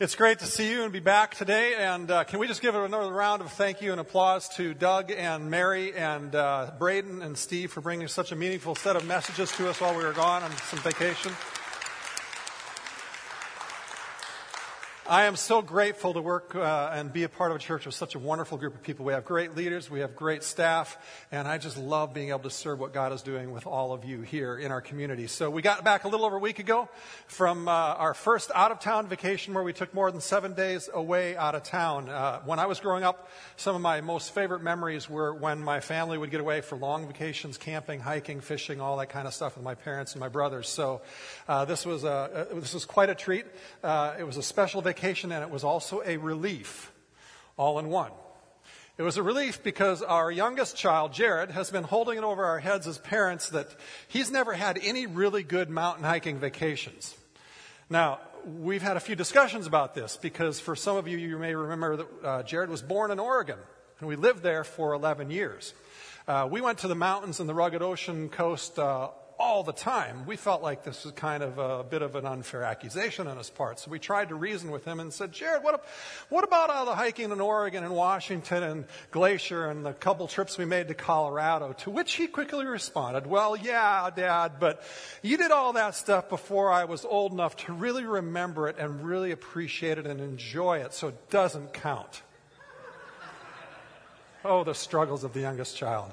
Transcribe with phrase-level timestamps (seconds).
[0.00, 1.74] It's great to see you and be back today.
[1.78, 5.12] And uh, can we just give another round of thank you and applause to Doug
[5.12, 9.52] and Mary and uh, Braden and Steve for bringing such a meaningful set of messages
[9.52, 11.30] to us while we were gone on some vacation.
[15.06, 17.94] I am so grateful to work uh, and be a part of a church with
[17.94, 19.04] such a wonderful group of people.
[19.04, 20.96] We have great leaders, we have great staff,
[21.30, 24.06] and I just love being able to serve what God is doing with all of
[24.06, 25.26] you here in our community.
[25.26, 26.88] So we got back a little over a week ago
[27.26, 30.88] from uh, our first out of town vacation where we took more than seven days
[30.90, 32.08] away out of town.
[32.08, 35.80] Uh, when I was growing up, some of my most favorite memories were when my
[35.80, 39.54] family would get away for long vacations, camping, hiking, fishing, all that kind of stuff
[39.54, 40.66] with my parents and my brothers.
[40.66, 41.02] So
[41.46, 43.44] uh, this was a, this was quite a treat.
[43.82, 46.92] Uh, it was a special vacation vacation and it was also a relief
[47.56, 48.12] all in one.
[48.96, 52.60] It was a relief because our youngest child, Jared, has been holding it over our
[52.60, 53.66] heads as parents that
[54.06, 57.16] he's never had any really good mountain hiking vacations.
[57.90, 61.56] Now, we've had a few discussions about this because for some of you, you may
[61.56, 63.58] remember that uh, Jared was born in Oregon
[63.98, 65.74] and we lived there for 11 years.
[66.28, 69.08] Uh, we went to the mountains and the rugged ocean coast uh,
[69.54, 70.26] all the time.
[70.26, 73.50] We felt like this was kind of a bit of an unfair accusation on his
[73.50, 73.78] part.
[73.78, 75.86] So we tried to reason with him and said, Jared, what,
[76.28, 80.58] what about all the hiking in Oregon and Washington and Glacier and the couple trips
[80.58, 81.72] we made to Colorado?
[81.84, 84.82] To which he quickly responded, Well, yeah, Dad, but
[85.22, 89.04] you did all that stuff before I was old enough to really remember it and
[89.04, 92.22] really appreciate it and enjoy it, so it doesn't count.
[94.44, 96.10] oh, the struggles of the youngest child.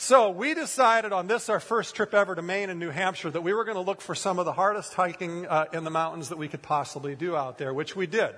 [0.00, 3.42] So we decided on this, our first trip ever to Maine and New Hampshire, that
[3.42, 6.30] we were going to look for some of the hardest hiking uh, in the mountains
[6.30, 8.34] that we could possibly do out there, which we did.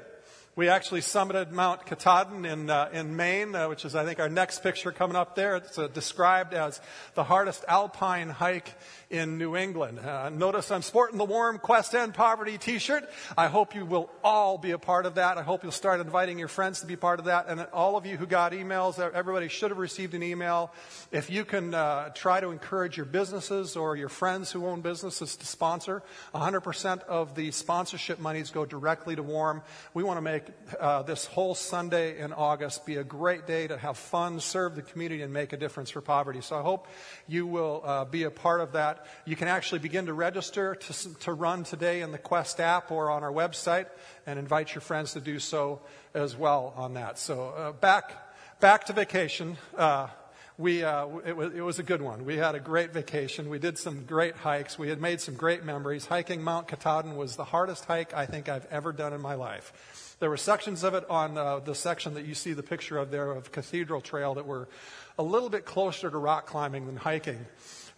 [0.56, 4.28] We actually summited Mount Katahdin in, uh, in Maine, uh, which is, I think, our
[4.28, 5.54] next picture coming up there.
[5.54, 6.80] It's uh, described as
[7.14, 8.74] the hardest alpine hike
[9.12, 10.00] in New England.
[10.00, 13.08] Uh, notice I'm sporting the warm Quest End Poverty t-shirt.
[13.36, 15.36] I hope you will all be a part of that.
[15.36, 17.46] I hope you'll start inviting your friends to be part of that.
[17.46, 20.72] And all of you who got emails, everybody should have received an email.
[21.12, 25.36] If you can uh, try to encourage your businesses or your friends who own businesses
[25.36, 26.02] to sponsor,
[26.34, 29.62] 100% of the sponsorship monies go directly to Warm.
[29.92, 30.44] We want to make
[30.80, 34.82] uh, this whole Sunday in August be a great day to have fun, serve the
[34.82, 36.40] community, and make a difference for poverty.
[36.40, 36.88] So I hope
[37.28, 39.01] you will uh, be a part of that.
[39.24, 43.10] You can actually begin to register to, to run today in the Quest app or
[43.10, 43.86] on our website
[44.26, 45.80] and invite your friends to do so
[46.14, 47.18] as well on that.
[47.18, 48.12] So uh, back,
[48.60, 50.08] back to vacation uh,
[50.58, 52.24] we, uh, it, was, it was a good one.
[52.24, 53.48] We had a great vacation.
[53.48, 54.78] We did some great hikes.
[54.78, 56.06] We had made some great memories.
[56.06, 60.16] Hiking Mount Katahdin was the hardest hike I think I've ever done in my life.
[60.20, 63.10] There were sections of it on uh, the section that you see the picture of
[63.10, 64.68] there of Cathedral Trail that were
[65.18, 67.44] a little bit closer to rock climbing than hiking.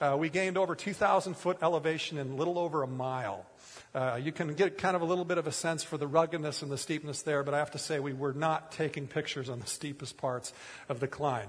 [0.05, 3.47] Uh, we gained over 2,000 foot elevation in a little over a mile.
[3.95, 6.61] Uh, you can get kind of a little bit of a sense for the ruggedness
[6.61, 9.61] and the steepness there, but I have to say we were not taking pictures on
[9.61, 10.53] the steepest parts
[10.91, 11.49] of the climb.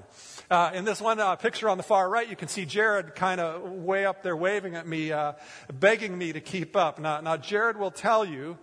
[0.50, 3.42] Uh, in this one uh, picture on the far right, you can see Jared kind
[3.42, 5.34] of way up there waving at me, uh,
[5.74, 6.98] begging me to keep up.
[6.98, 8.58] Now, now Jared will tell you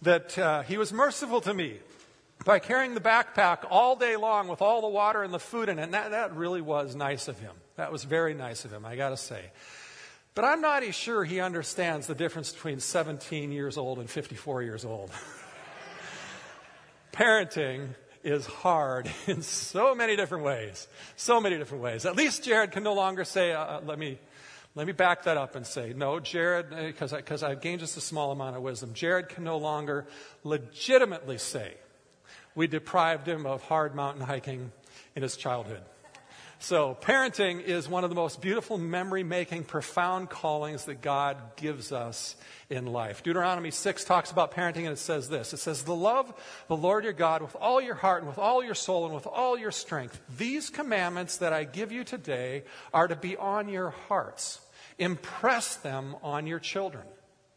[0.00, 1.80] that uh, he was merciful to me
[2.44, 5.78] by carrying the backpack all day long with all the water and the food in
[5.78, 5.84] it.
[5.84, 7.52] And that, that really was nice of him.
[7.76, 9.50] That was very nice of him, I got to say.
[10.34, 14.62] But I'm not even sure he understands the difference between 17 years old and 54
[14.62, 15.10] years old.
[17.12, 17.88] Parenting
[18.24, 20.88] is hard in so many different ways.
[21.16, 22.04] So many different ways.
[22.04, 24.18] At least Jared can no longer say, uh, uh let me
[24.76, 28.00] let me back that up and say, no, Jared, because cause I've gained just a
[28.00, 30.04] small amount of wisdom, Jared can no longer
[30.42, 31.74] legitimately say
[32.54, 34.72] we deprived him of hard mountain hiking
[35.14, 35.82] in his childhood.
[36.60, 41.92] So, parenting is one of the most beautiful, memory making, profound callings that God gives
[41.92, 42.36] us
[42.70, 43.22] in life.
[43.22, 46.32] Deuteronomy 6 talks about parenting and it says this It says, The love
[46.68, 49.26] the Lord your God with all your heart and with all your soul and with
[49.26, 50.18] all your strength.
[50.38, 52.64] These commandments that I give you today
[52.94, 54.60] are to be on your hearts.
[54.98, 57.04] Impress them on your children.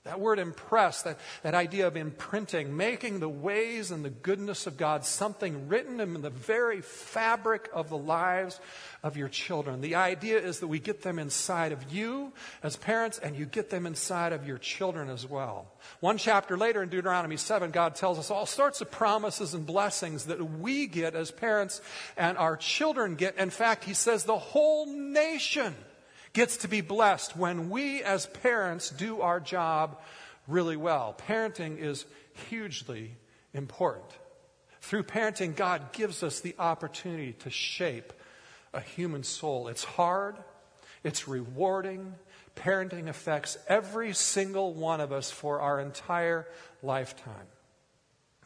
[0.08, 4.78] That word impress, that, that idea of imprinting, making the ways and the goodness of
[4.78, 8.58] God something written in the very fabric of the lives
[9.04, 9.82] of your children.
[9.82, 12.32] The idea is that we get them inside of you
[12.64, 15.68] as parents, and you get them inside of your children as well.
[16.00, 20.28] One chapter later in Deuteronomy 7, God tells us all sorts of promises and blessings
[20.28, 21.82] that we get as parents
[22.16, 23.38] and our children get.
[23.38, 25.76] In fact, He says the whole nation
[26.38, 30.00] gets to be blessed when we as parents do our job
[30.48, 31.16] really well.
[31.28, 32.06] Parenting is
[32.48, 33.16] hugely
[33.56, 34.06] important.
[34.82, 38.14] Through parenting, God gives us the opportunity to shape
[38.72, 39.68] a human soul.
[39.68, 40.36] It's hard,
[41.04, 42.14] it's rewarding.
[42.56, 46.46] Parenting affects every single one of us for our entire
[46.84, 47.48] lifetime.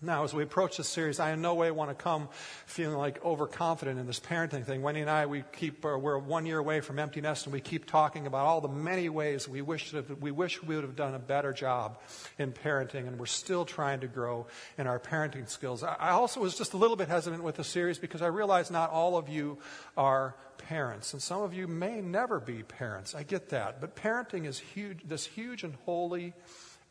[0.03, 2.29] Now, as we approach this series, I in no way want to come
[2.65, 4.81] feeling like overconfident in this parenting thing.
[4.81, 7.61] Wendy and I, we keep, uh, we're one year away from empty nest, and we
[7.61, 11.13] keep talking about all the many ways we wish, we wish we would have done
[11.13, 11.99] a better job
[12.39, 14.47] in parenting, and we're still trying to grow
[14.79, 15.83] in our parenting skills.
[15.83, 18.89] I also was just a little bit hesitant with the series because I realize not
[18.89, 19.59] all of you
[19.95, 23.13] are parents, and some of you may never be parents.
[23.13, 23.79] I get that.
[23.79, 26.33] But parenting is huge, this huge and holy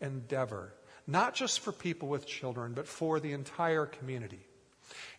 [0.01, 0.75] endeavor
[1.07, 4.41] not just for people with children, but for the entire community.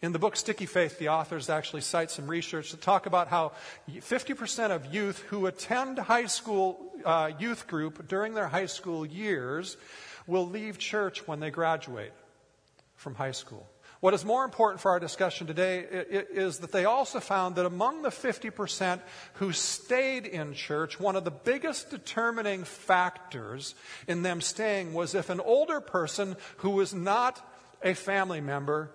[0.01, 3.51] In the book Sticky Faith, the authors actually cite some research to talk about how
[3.89, 9.78] 50% of youth who attend high school uh, youth group during their high school years
[10.28, 12.13] will leave church when they graduate
[12.95, 13.68] from high school.
[14.01, 18.01] What is more important for our discussion today is that they also found that among
[18.01, 19.00] the 50%
[19.33, 23.75] who stayed in church, one of the biggest determining factors
[24.07, 27.48] in them staying was if an older person who was not
[27.83, 28.89] a family member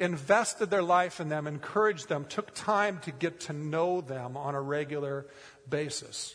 [0.00, 4.56] invested their life in them, encouraged them, took time to get to know them on
[4.56, 5.26] a regular
[5.68, 6.34] basis.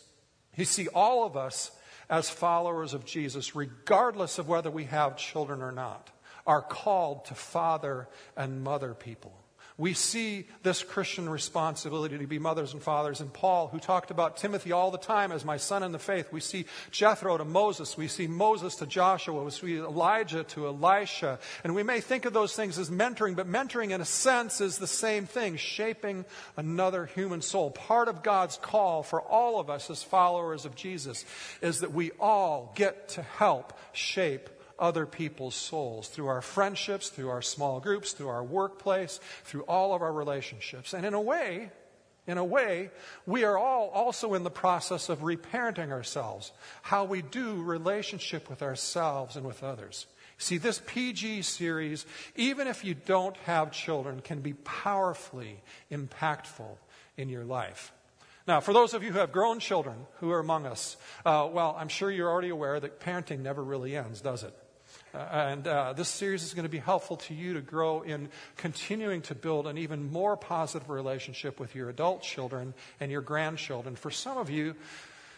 [0.56, 1.72] You see, all of us
[2.08, 6.10] as followers of Jesus, regardless of whether we have children or not,
[6.46, 9.32] are called to father and mother people.
[9.76, 14.36] We see this Christian responsibility to be mothers and fathers in Paul, who talked about
[14.36, 16.30] Timothy all the time as my son in the faith.
[16.30, 17.96] We see Jethro to Moses.
[17.96, 19.42] We see Moses to Joshua.
[19.42, 21.40] We see Elijah to Elisha.
[21.64, 24.78] And we may think of those things as mentoring, but mentoring in a sense is
[24.78, 26.24] the same thing, shaping
[26.56, 27.72] another human soul.
[27.72, 31.24] Part of God's call for all of us as followers of Jesus
[31.60, 37.30] is that we all get to help shape other people's souls through our friendships, through
[37.30, 40.94] our small groups, through our workplace, through all of our relationships.
[40.94, 41.70] And in a way,
[42.26, 42.90] in a way,
[43.26, 48.62] we are all also in the process of reparenting ourselves, how we do relationship with
[48.62, 50.06] ourselves and with others.
[50.38, 55.62] See, this PG series, even if you don't have children, can be powerfully
[55.92, 56.76] impactful
[57.16, 57.92] in your life.
[58.46, 61.76] Now, for those of you who have grown children who are among us, uh, well,
[61.78, 64.54] I'm sure you're already aware that parenting never really ends, does it?
[65.14, 69.22] And uh, this series is going to be helpful to you to grow in continuing
[69.22, 73.94] to build an even more positive relationship with your adult children and your grandchildren.
[73.94, 74.74] For some of you,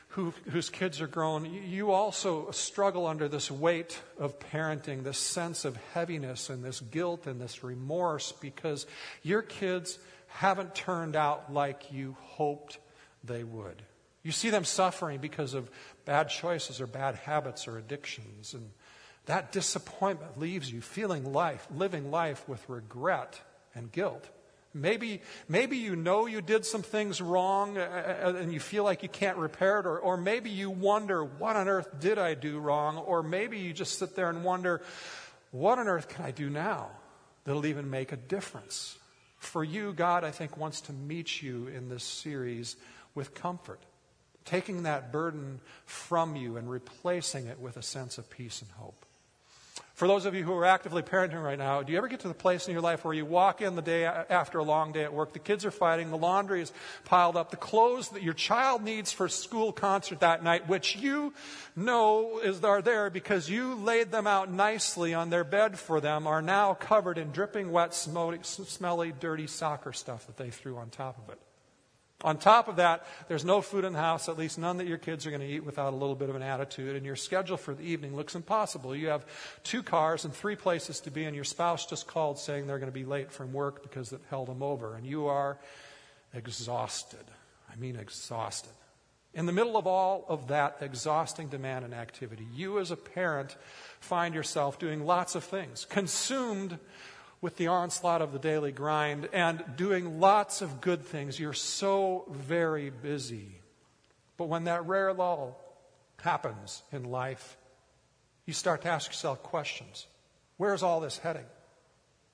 [0.09, 5.67] who, whose kids are grown, you also struggle under this weight of parenting, this sense
[5.67, 8.87] of heaviness and this guilt and this remorse because
[9.23, 9.99] your kids
[10.29, 12.79] haven't turned out like you hoped
[13.25, 13.83] they would.
[14.23, 15.71] You see them suffering because of
[16.07, 18.55] bad choices or bad habits or addictions.
[18.55, 18.71] And
[19.27, 23.41] that disappointment leaves you feeling life, living life with regret
[23.75, 24.29] and guilt.
[24.73, 29.03] Maybe, maybe you know you did some things wrong uh, uh, and you feel like
[29.03, 32.59] you can't repair it, or, or maybe you wonder, what on earth did I do
[32.59, 32.99] wrong?
[32.99, 34.83] Or maybe you just sit there and wonder,
[35.51, 36.91] what on earth can I do now
[37.45, 38.99] that'll even make a difference?
[39.39, 42.77] For you, God, I think, wants to meet you in this series
[43.15, 43.81] with comfort,
[44.45, 49.07] taking that burden from you and replacing it with a sense of peace and hope.
[49.97, 52.29] For those of you who are actively parenting right now, do you ever get to
[52.29, 55.05] the place in your life where you walk in the day after a long day
[55.05, 56.71] at work, the kids are fighting, the laundry is
[57.07, 61.33] piled up, the clothes that your child needs for school concert that night, which you
[61.75, 66.27] know is are there because you laid them out nicely on their bed for them,
[66.27, 71.17] are now covered in dripping wet, smelly, dirty soccer stuff that they threw on top
[71.27, 71.41] of it.
[72.25, 74.97] On top of that, there's no food in the house, at least none that your
[74.97, 77.59] kids are going to eat without a little bit of an attitude, and your schedule
[77.59, 78.97] for the evening looks impossible.
[78.97, 79.27] You have
[79.65, 82.91] two cars and three places to be, and your spouse just called saying they're going
[82.91, 85.59] to be late from work because it held them over, and you are
[86.33, 87.25] exhausted.
[87.71, 88.73] I mean, exhausted.
[89.35, 93.55] In the middle of all of that exhausting demand and activity, you as a parent
[94.01, 96.79] find yourself doing lots of things, consumed
[97.41, 101.39] with the onslaught of the daily grind and doing lots of good things.
[101.39, 103.61] You're so very busy.
[104.37, 105.59] But when that rare lull
[106.21, 107.57] happens in life,
[108.47, 110.07] You start to ask yourself questions.
[110.57, 111.45] Where's all this heading?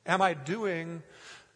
[0.07, 1.03] Am I doing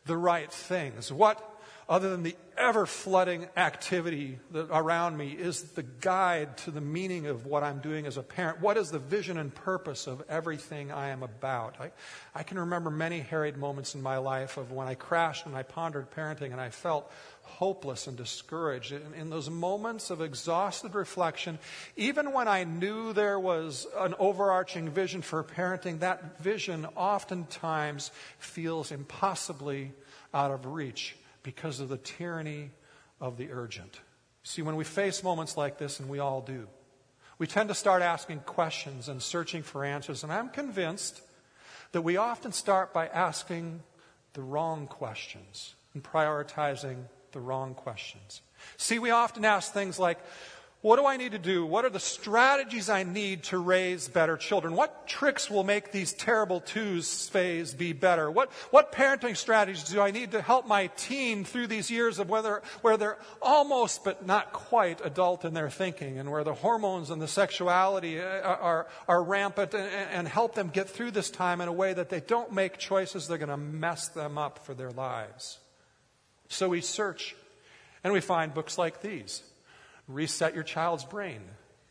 [0.07, 1.13] the right things?
[1.13, 1.56] What
[1.89, 4.39] other than the ever flooding activity
[4.71, 8.61] around me is the guide to the meaning of what I'm doing as a parent.
[8.61, 11.77] What is the vision and purpose of everything I am about?
[11.81, 11.93] I,
[12.35, 15.63] I can remember many harried moments in my life of when I crashed and I
[15.63, 17.11] pondered parenting and I felt
[17.43, 18.91] hopeless and discouraged.
[18.91, 21.59] In, in those moments of exhausted reflection,
[21.95, 28.91] even when I knew there was an overarching vision for parenting, that vision oftentimes feels
[28.91, 29.93] impossibly
[30.35, 31.15] out of reach
[31.47, 32.73] because of the tyranny
[33.21, 34.01] of the urgent.
[34.43, 36.67] See, when we face moments like this, and we all do,
[37.39, 40.25] we tend to start asking questions and searching for answers.
[40.25, 41.23] And I'm convinced
[41.93, 43.81] that we often start by asking
[44.33, 48.43] the wrong questions and prioritizing the wrong questions.
[48.77, 50.19] See, we often ask things like,
[50.83, 51.65] what do I need to do?
[51.65, 54.77] What are the strategies I need to raise better children?
[54.77, 58.31] What tricks will make these terrible twos phase be better?
[58.31, 62.29] What, what parenting strategies do I need to help my teen through these years of
[62.29, 67.11] whether, where they're almost but not quite adult in their thinking and where the hormones
[67.11, 71.31] and the sexuality are, uh, are, are rampant and, and help them get through this
[71.31, 74.37] time in a way that they don't make choices that are going to mess them
[74.37, 75.59] up for their lives?
[76.49, 77.35] So we search
[78.05, 79.43] and we find books like these
[80.09, 81.41] reset your child's brain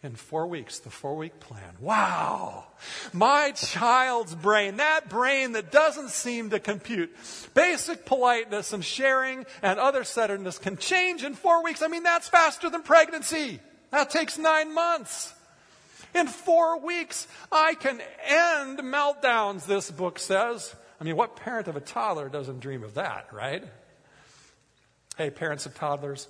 [0.06, 1.74] in four weeks, the four week plan.
[1.80, 2.66] Wow!
[3.12, 7.16] My child's brain, that brain that doesn't seem to compute.
[7.56, 11.82] Basic politeness and sharing and other centeredness can change in four weeks.
[11.82, 13.60] I mean, that's faster than pregnancy.
[13.90, 15.34] That takes nine months.
[16.14, 20.74] In four weeks, I can end meltdowns, this book says.
[21.02, 23.64] I mean, what parent of a toddler doesn't dream of that, right?
[25.18, 26.28] Hey, parents of toddlers,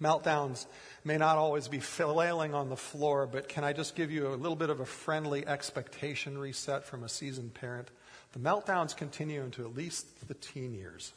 [0.00, 0.66] Meltdowns
[1.04, 4.36] may not always be flailing on the floor, but can I just give you a
[4.36, 7.88] little bit of a friendly expectation reset from a seasoned parent?
[8.32, 11.12] The meltdowns continue into at least the teen years.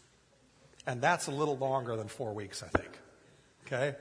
[0.86, 3.00] And that's a little longer than four weeks, I think.
[3.66, 3.96] Okay?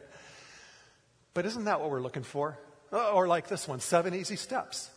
[1.34, 2.58] But isn't that what we're looking for?
[2.90, 4.90] Or like this one, seven easy steps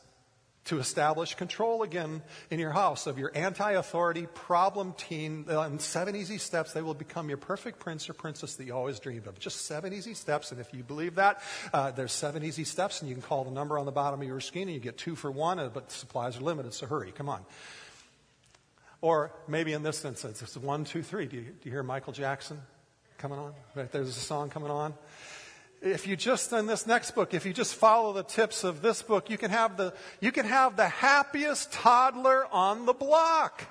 [0.65, 5.45] to establish control again in your house of your anti authority problem teen.
[5.49, 8.99] In seven easy steps, they will become your perfect prince or princess that you always
[8.99, 9.37] dreamed of.
[9.39, 10.51] Just seven easy steps.
[10.51, 11.41] And if you believe that,
[11.71, 14.27] uh, there's seven easy steps, and you can call the number on the bottom of
[14.27, 17.11] your screen, and you get two for one, uh, but supplies are limited, so hurry.
[17.11, 17.45] Come on.
[19.01, 21.27] Or maybe in this instance, it's one, two, three.
[21.27, 22.59] Do you, do you hear Michael Jackson
[23.19, 23.53] coming on?
[23.75, 24.95] Right, there's a song coming on
[25.85, 29.01] if you just in this next book, if you just follow the tips of this
[29.01, 33.63] book, you can have the, you can have the happiest toddler on the block.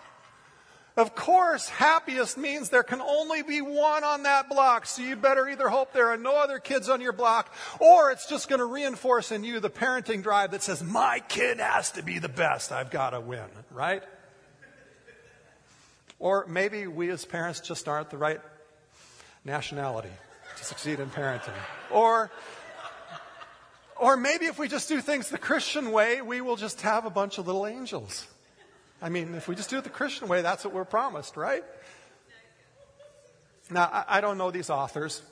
[0.96, 5.48] Of course, happiest means there can only be one on that block, so you better
[5.48, 8.64] either hope there are no other kids on your block, or it's just going to
[8.64, 12.70] reinforce in you the parenting drive that says, my kid has to be the best,
[12.70, 14.04] I've got to win, right?
[16.20, 18.40] Or maybe we as parents just aren't the right
[19.44, 20.10] nationality
[20.56, 21.54] to succeed in parenting.
[21.90, 22.30] Or,
[23.96, 27.10] or maybe if we just do things the Christian way, we will just have a
[27.10, 28.26] bunch of little angels.
[29.02, 31.64] I mean, if we just do it the Christian way, that's what we're promised, right?
[33.70, 35.22] Now, I, I don't know these authors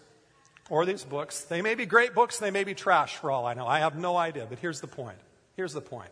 [0.70, 1.42] or these books.
[1.42, 3.66] They may be great books, they may be trash for all I know.
[3.66, 5.18] I have no idea, but here's the point.
[5.56, 6.10] Here's the point.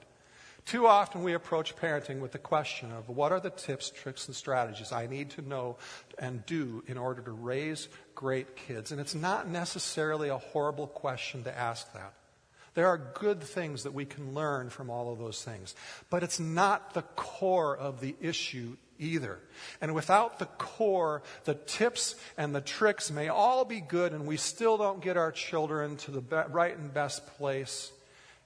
[0.66, 4.36] Too often we approach parenting with the question of what are the tips, tricks, and
[4.36, 5.78] strategies I need to know
[6.18, 8.92] and do in order to raise great kids?
[8.92, 12.14] And it's not necessarily a horrible question to ask that.
[12.74, 15.74] There are good things that we can learn from all of those things.
[16.08, 19.40] But it's not the core of the issue either.
[19.80, 24.36] And without the core, the tips and the tricks may all be good, and we
[24.36, 27.90] still don't get our children to the right and best place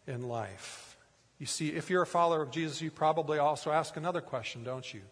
[0.07, 0.94] in life.
[1.39, 4.93] You see, if you're a follower of Jesus, you probably also ask another question, don't
[4.95, 5.03] you?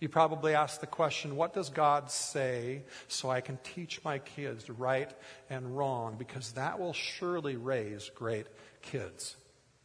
[0.00, 4.68] You probably ask the question, what does God say so I can teach my kids
[4.68, 5.10] right
[5.48, 6.16] and wrong?
[6.18, 8.46] Because that will surely raise great
[8.82, 9.36] kids.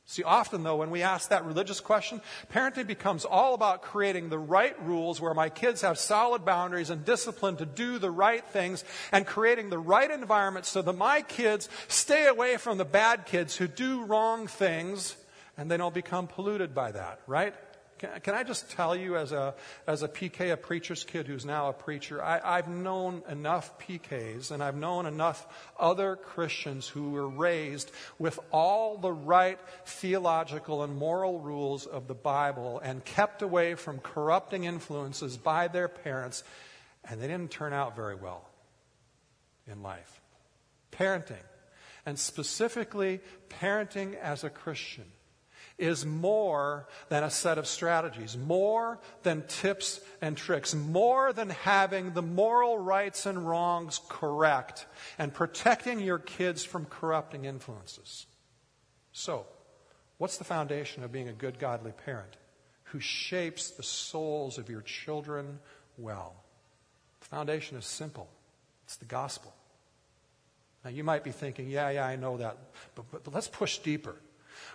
[0.10, 4.40] See, often though, when we ask that religious question, parenting becomes all about creating the
[4.40, 8.86] right rules where my kids have solid boundaries and discipline to do the right things
[9.12, 13.58] and creating the right environment so that my kids stay away from the bad kids
[13.58, 15.18] who do wrong things
[15.58, 17.54] and they don't become polluted by that, right?
[17.98, 19.56] Can, can I just tell you, as a,
[19.88, 24.52] as a PK, a preacher's kid who's now a preacher, I, I've known enough PKs
[24.52, 25.48] and I've known enough
[25.80, 32.14] other Christians who were raised with all the right theological and moral rules of the
[32.14, 36.44] Bible and kept away from corrupting influences by their parents,
[37.10, 38.48] and they didn't turn out very well
[39.66, 40.22] in life.
[40.92, 41.36] Parenting,
[42.06, 45.06] and specifically parenting as a Christian
[45.78, 52.14] is more than a set of strategies, more than tips and tricks, more than having
[52.14, 54.88] the moral rights and wrongs correct
[55.20, 58.26] and protecting your kids from corrupting influences.
[59.12, 59.46] So,
[60.18, 62.38] what's the foundation of being a good, godly parent
[62.86, 65.60] who shapes the souls of your children
[65.98, 66.36] well?
[67.20, 68.30] The foundation is simple
[68.86, 69.54] it's the gospel.
[70.84, 72.58] Now, you might be thinking, yeah, yeah, I know that,
[72.96, 74.16] but, but, but let's push deeper.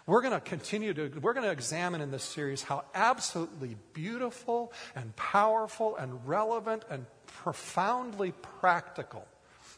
[0.06, 4.72] We're going to continue to, we're going to examine in this series how absolutely beautiful
[4.96, 9.26] and powerful and relevant and profoundly practical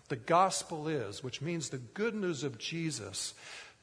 [0.09, 3.35] the gospel is, which means the good news of Jesus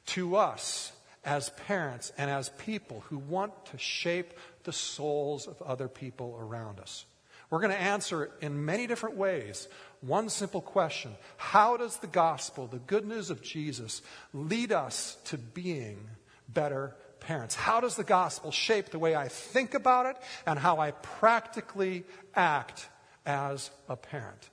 [0.06, 0.92] to us
[1.24, 4.34] as parents and as people who want to shape
[4.64, 7.04] the souls of other people around us.
[7.50, 9.68] We're going to answer in many different ways
[10.00, 15.38] one simple question How does the gospel, the good news of Jesus, lead us to
[15.38, 16.08] being
[16.52, 17.54] better parents?
[17.54, 20.16] How does the gospel shape the way I think about it
[20.46, 22.04] and how I practically
[22.34, 22.88] act
[23.24, 24.50] as a parent?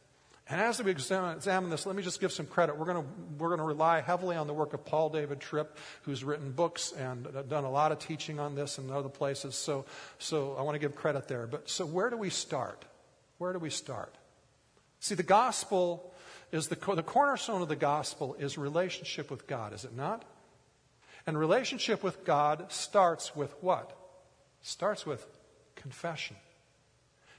[0.51, 2.75] And as we examine, this, let me just give some credit.
[2.75, 6.23] We're going, to, we're to rely heavily on the work of Paul David Tripp, who's
[6.23, 9.53] written books and uh, done a lot of teaching on this and other places.
[9.53, 9.85] So,
[10.17, 11.45] so I want to give credit there.
[11.45, 12.83] But so where do we start?
[13.37, 14.15] Where do we start?
[14.99, 16.11] See, the gospel
[16.51, 20.25] is the, the cornerstone of the gospel is relationship with God, is it not?
[21.25, 23.95] And relationship with God starts with what?
[24.61, 25.25] Starts with
[25.75, 26.35] confession.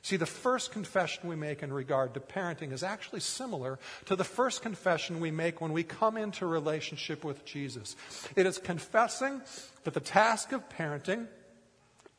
[0.02, 4.24] See, the first confession we make in regard to parenting is actually similar to the
[4.24, 7.96] first confession we make when we come into relationship with Jesus.
[8.34, 9.42] It is confessing
[9.84, 11.26] that the task of parenting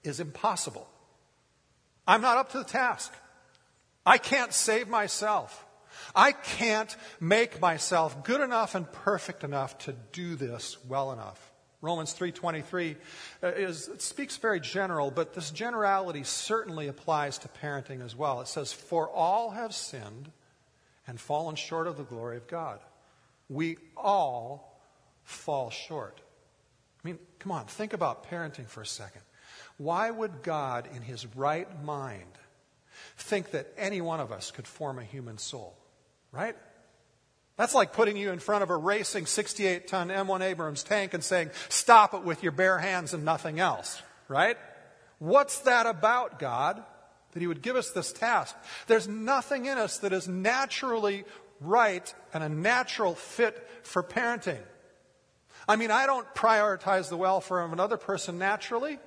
[0.04, 0.88] is impossible.
[2.08, 3.14] I'm not up to the task.
[4.06, 5.66] I can't save myself.
[6.16, 11.51] I can't make myself good enough and perfect enough to do this well enough.
[11.82, 12.96] Romans 3:23
[13.42, 18.42] uh, is speaks very general, but this generality certainly applies to parenting as well.
[18.42, 20.32] It says, "For all have sinned
[21.08, 22.80] and fallen short of the glory of God."
[23.50, 24.80] We all
[25.24, 26.22] fall short.
[27.04, 29.24] I mean, come on, think about parenting for a second.
[29.78, 32.38] Why would God in his right mind
[33.18, 35.76] think that any one of us could form a human soul?
[36.32, 36.56] Right?
[37.58, 41.24] That's like putting you in front of a racing 68 ton M1 Abrams tank and
[41.24, 44.58] saying, stop it with your bare hands and nothing else, right?
[45.20, 46.84] What's that about, God,
[47.32, 48.56] that He would give us this task?
[48.88, 51.26] There's nothing in us that is naturally
[51.60, 54.62] right and a natural fit for parenting.
[55.68, 58.98] I mean, I don't prioritize the welfare of another person naturally.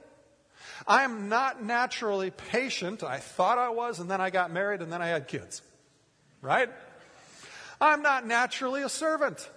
[0.86, 3.02] I am not naturally patient.
[3.02, 5.62] I thought I was, and then I got married, and then I had kids.
[6.40, 6.70] Right?
[7.84, 9.50] I'm not naturally a servant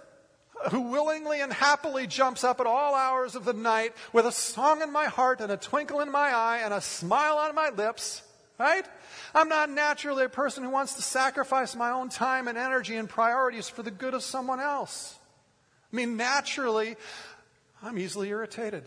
[0.70, 4.82] who willingly and happily jumps up at all hours of the night with a song
[4.82, 8.22] in my heart and a twinkle in my eye and a smile on my lips,
[8.58, 8.84] right?
[9.34, 13.08] I'm not naturally a person who wants to sacrifice my own time and energy and
[13.08, 15.18] priorities for the good of someone else.
[15.90, 16.96] I mean, naturally,
[17.82, 18.84] I'm easily irritated.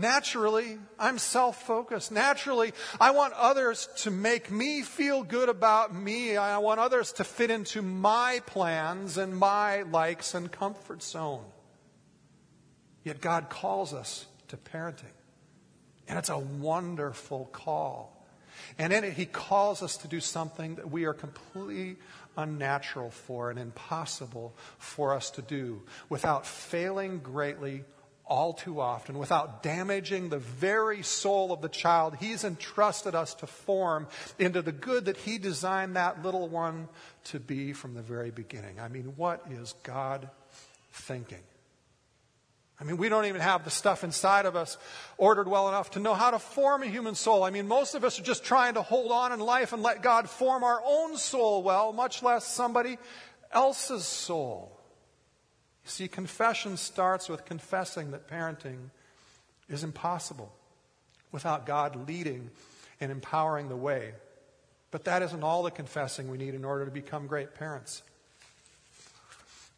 [0.00, 2.10] Naturally, I'm self focused.
[2.10, 6.38] Naturally, I want others to make me feel good about me.
[6.38, 11.44] I want others to fit into my plans and my likes and comfort zone.
[13.04, 15.04] Yet God calls us to parenting.
[16.08, 18.26] And it's a wonderful call.
[18.78, 21.98] And in it, He calls us to do something that we are completely
[22.38, 27.84] unnatural for and impossible for us to do without failing greatly
[28.30, 33.46] all too often without damaging the very soul of the child he's entrusted us to
[33.46, 34.06] form
[34.38, 36.88] into the good that he designed that little one
[37.24, 38.78] to be from the very beginning.
[38.78, 40.30] I mean, what is God
[40.92, 41.42] thinking?
[42.80, 44.78] I mean, we don't even have the stuff inside of us
[45.18, 47.42] ordered well enough to know how to form a human soul.
[47.42, 50.02] I mean, most of us are just trying to hold on in life and let
[50.02, 52.96] God form our own soul well, much less somebody
[53.52, 54.79] else's soul.
[55.84, 58.90] See, confession starts with confessing that parenting
[59.68, 60.52] is impossible
[61.32, 62.50] without God leading
[63.00, 64.12] and empowering the way.
[64.90, 68.02] But that isn't all the confessing we need in order to become great parents.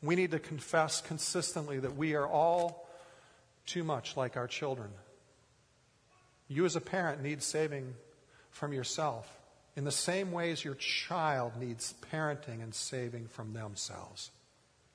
[0.02, 2.88] We need to confess consistently that we are all
[3.66, 4.90] too much like our children.
[6.48, 7.94] You, as a parent, need saving
[8.50, 9.28] from yourself
[9.76, 14.30] in the same ways your child needs parenting and saving from themselves.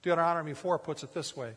[0.08, 1.52] Deuteronomy 4 puts it this way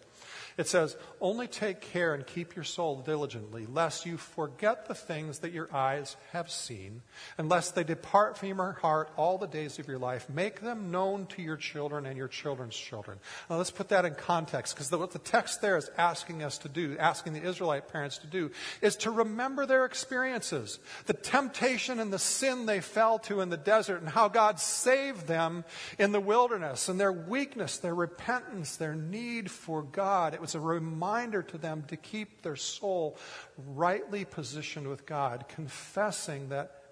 [0.56, 5.40] it says, Only take care and keep your soul diligently, lest you forget the things
[5.40, 7.02] that your eyes have seen,
[7.38, 10.28] and lest they depart from your heart all the days of your life.
[10.28, 13.18] Make them known to your children and your children's children.
[13.48, 16.68] Now let's put that in context, because what the text there is asking us to
[16.68, 18.50] do, asking the Israelite parents to do,
[18.82, 23.56] is to remember their experiences, the temptation and the sin they fell to in the
[23.56, 25.64] desert, and how God saved them
[25.98, 30.09] in the wilderness, and their weakness, their repentance, their need for God.
[30.34, 33.16] It was a reminder to them to keep their soul
[33.56, 36.82] rightly positioned with God, confessing that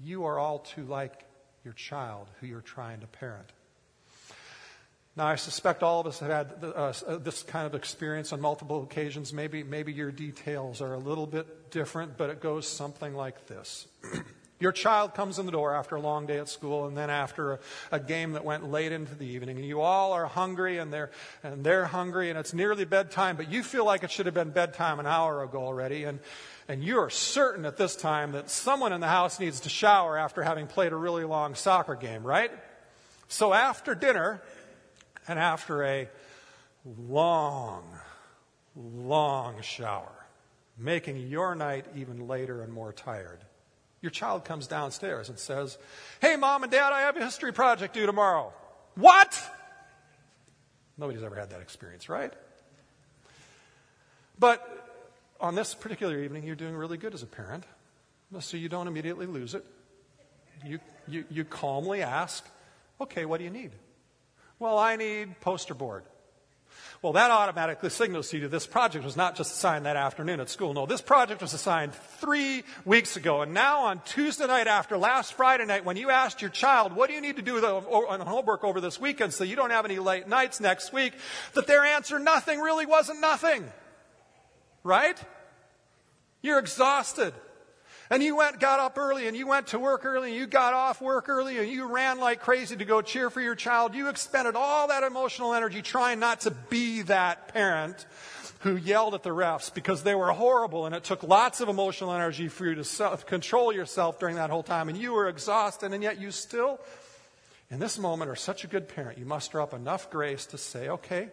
[0.00, 1.24] you are all too like
[1.64, 3.50] your child who you're trying to parent.
[5.16, 8.40] Now, I suspect all of us have had uh, uh, this kind of experience on
[8.40, 9.32] multiple occasions.
[9.32, 13.86] Maybe, maybe your details are a little bit different, but it goes something like this.
[14.60, 17.54] Your child comes in the door after a long day at school and then after
[17.54, 17.58] a,
[17.92, 21.10] a, game that went late into the evening, and you all are hungry and they're,
[21.42, 24.50] and they're hungry, and it's nearly bedtime, but you feel like it should have been
[24.50, 26.20] bedtime an hour ago already, and,
[26.68, 30.44] and you're certain at this time that someone in the house needs to shower after
[30.44, 32.52] having played a really long soccer game, right?
[33.26, 34.40] So after dinner,
[35.26, 36.08] and after a
[36.84, 37.82] long,
[38.76, 40.26] long shower,
[40.78, 43.40] making your night even later and more tired
[44.04, 45.78] your child comes downstairs and says,
[46.20, 48.52] Hey, mom and dad, I have a history project due tomorrow.
[48.96, 49.42] What?
[50.98, 52.30] Nobody's ever had that experience, right?
[54.38, 54.62] But
[55.40, 57.64] on this particular evening, you're doing really good as a parent,
[58.40, 59.64] so you don't immediately lose it.
[60.66, 62.46] You, you, you calmly ask,
[63.00, 63.72] Okay, what do you need?
[64.58, 66.04] Well, I need poster board.
[67.04, 70.48] Well, that automatically signals to you this project was not just assigned that afternoon at
[70.48, 70.72] school.
[70.72, 73.42] No, this project was assigned three weeks ago.
[73.42, 77.10] And now on Tuesday night after last Friday night, when you asked your child, what
[77.10, 79.98] do you need to do on homework over this weekend so you don't have any
[79.98, 81.12] late nights next week,
[81.52, 83.70] that their answer, nothing, really wasn't nothing.
[84.82, 85.22] Right?
[86.40, 87.34] You're exhausted.
[88.10, 90.74] And you went, got up early and you went to work early and you got
[90.74, 93.94] off work early and you ran like crazy to go cheer for your child.
[93.94, 98.04] You expended all that emotional energy trying not to be that parent
[98.60, 102.12] who yelled at the refs because they were horrible and it took lots of emotional
[102.12, 105.92] energy for you to self- control yourself during that whole time and you were exhausted
[105.92, 106.80] and yet you still,
[107.70, 109.18] in this moment, are such a good parent.
[109.18, 111.28] You muster up enough grace to say, okay,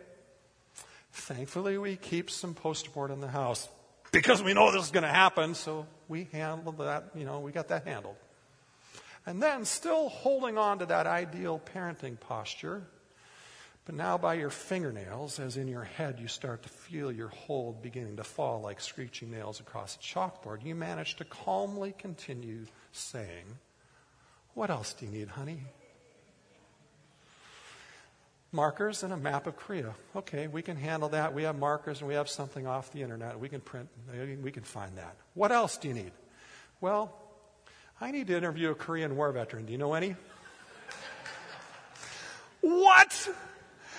[1.12, 3.67] thankfully we keep some poster board in the house
[4.12, 7.52] because we know this is going to happen, so we handled that, you know, we
[7.52, 8.15] got that handled.
[9.26, 12.82] And then, still holding on to that ideal parenting posture,
[13.86, 17.82] but now by your fingernails, as in your head you start to feel your hold
[17.82, 23.45] beginning to fall like screeching nails across a chalkboard, you manage to calmly continue saying,
[24.54, 25.63] What else do you need, honey?
[28.52, 29.94] Markers and a map of Korea.
[30.16, 31.34] Okay, we can handle that.
[31.34, 33.40] We have markers and we have something off the internet.
[33.40, 33.90] We can print,
[34.42, 35.16] we can find that.
[35.34, 36.12] What else do you need?
[36.82, 37.16] Well,
[38.00, 39.66] I need to interview a Korean War veteran.
[39.66, 40.16] Do you know any?
[42.62, 43.30] what?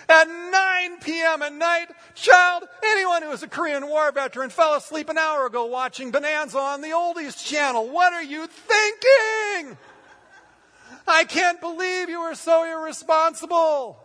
[0.09, 1.43] At 9 p.m.
[1.43, 5.67] at night, child, anyone who is a Korean War veteran fell asleep an hour ago
[5.67, 7.89] watching Bonanza on the Oldies channel.
[7.89, 9.79] What are you thinking?
[11.07, 13.99] I can't believe you are so irresponsible.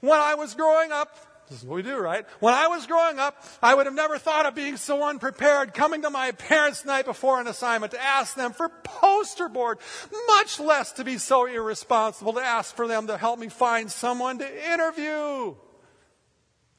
[0.00, 1.16] When I was growing up,
[1.48, 2.26] this is what we do, right?
[2.40, 6.02] When I was growing up, I would have never thought of being so unprepared, coming
[6.02, 9.78] to my parents' night before an assignment to ask them for poster board,
[10.26, 14.38] much less to be so irresponsible to ask for them to help me find someone
[14.38, 15.54] to interview.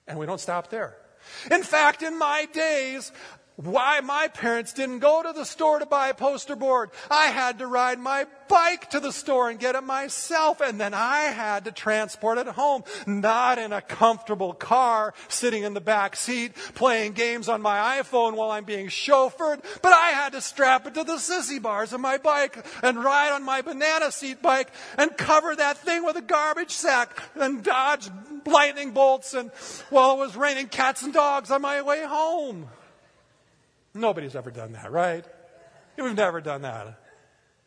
[0.07, 0.95] And we don't stop there.
[1.49, 3.11] In fact, in my days,
[3.61, 6.91] why my parents didn't go to the store to buy a poster board.
[7.11, 10.93] I had to ride my bike to the store and get it myself, and then
[10.93, 16.15] I had to transport it home, not in a comfortable car sitting in the back
[16.15, 20.87] seat playing games on my iPhone while I'm being chauffeured, but I had to strap
[20.87, 24.71] it to the sissy bars of my bike and ride on my banana seat bike
[24.97, 28.09] and cover that thing with a garbage sack and dodge
[28.45, 29.51] lightning bolts and
[29.89, 32.69] while it was raining cats and dogs on my way home.
[33.93, 35.25] Nobody's ever done that, right?
[35.97, 36.99] We've never done that.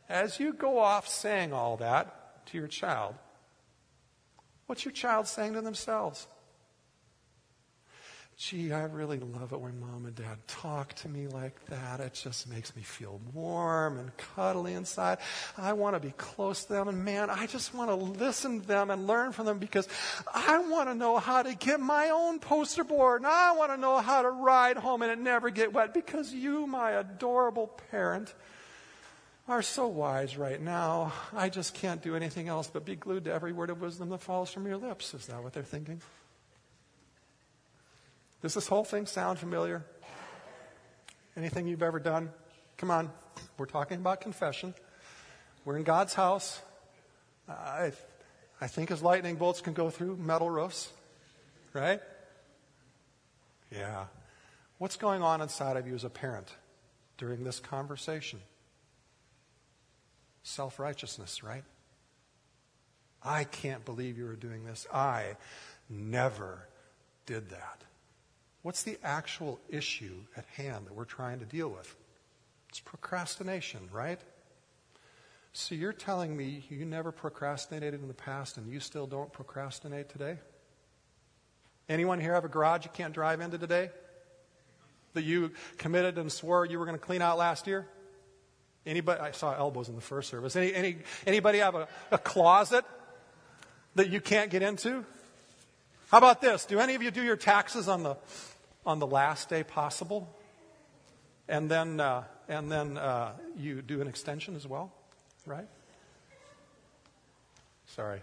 [0.08, 3.14] As you go off saying all that to your child,
[4.66, 6.26] what's your child saying to themselves?
[8.48, 12.00] Gee, I really love it when mom and dad talk to me like that.
[12.00, 15.18] It just makes me feel warm and cuddly inside.
[15.56, 16.88] I want to be close to them.
[16.88, 19.86] And man, I just want to listen to them and learn from them because
[20.34, 23.20] I want to know how to get my own poster board.
[23.20, 26.34] And I want to know how to ride home and it never get wet because
[26.34, 28.34] you, my adorable parent,
[29.46, 31.12] are so wise right now.
[31.32, 34.20] I just can't do anything else but be glued to every word of wisdom that
[34.20, 35.14] falls from your lips.
[35.14, 36.00] Is that what they're thinking?
[38.42, 39.84] Does this whole thing sound familiar?
[41.36, 42.30] Anything you've ever done?
[42.76, 43.10] Come on.
[43.56, 44.74] We're talking about confession.
[45.64, 46.60] We're in God's house.
[47.48, 47.92] I,
[48.60, 50.92] I think as lightning bolts can go through metal roofs,
[51.72, 52.00] right?
[53.70, 54.06] Yeah.
[54.78, 56.52] What's going on inside of you as a parent
[57.18, 58.40] during this conversation?
[60.42, 61.62] Self righteousness, right?
[63.24, 64.88] I can't believe you were doing this.
[64.92, 65.36] I
[65.88, 66.66] never
[67.26, 67.84] did that.
[68.62, 71.94] What's the actual issue at hand that we're trying to deal with?
[72.68, 74.20] It's procrastination, right?
[75.52, 80.08] So you're telling me you never procrastinated in the past and you still don't procrastinate
[80.08, 80.38] today?
[81.88, 83.90] Anyone here have a garage you can't drive into today?
[85.14, 87.86] That you committed and swore you were going to clean out last year?
[88.86, 89.20] Anybody?
[89.20, 90.56] I saw elbows in the first service.
[90.56, 92.84] Any, any, anybody have a, a closet
[93.96, 95.04] that you can't get into?
[96.10, 96.64] How about this?
[96.64, 98.16] Do any of you do your taxes on the
[98.84, 100.28] on the last day possible,
[101.48, 104.92] and then uh, and then uh, you do an extension as well,
[105.46, 105.68] right?
[107.86, 108.20] Sorry.